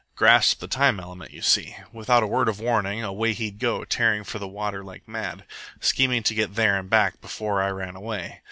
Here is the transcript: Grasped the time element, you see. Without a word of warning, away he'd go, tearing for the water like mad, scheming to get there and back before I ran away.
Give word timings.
Grasped 0.15 0.59
the 0.61 0.67
time 0.67 0.99
element, 0.99 1.29
you 1.29 1.43
see. 1.43 1.75
Without 1.93 2.23
a 2.23 2.27
word 2.27 2.49
of 2.49 2.59
warning, 2.59 3.03
away 3.03 3.33
he'd 3.33 3.59
go, 3.59 3.85
tearing 3.85 4.23
for 4.23 4.39
the 4.39 4.47
water 4.47 4.83
like 4.83 5.07
mad, 5.07 5.43
scheming 5.79 6.23
to 6.23 6.33
get 6.33 6.55
there 6.55 6.75
and 6.79 6.89
back 6.89 7.21
before 7.21 7.61
I 7.61 7.69
ran 7.69 7.95
away. 7.95 8.39